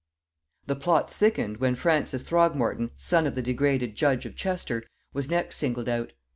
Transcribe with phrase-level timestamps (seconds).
[0.65, 5.57] The plot thickened when Francis Throgmorton, son of the degraded judge of Chester, was next
[5.57, 6.13] singled out.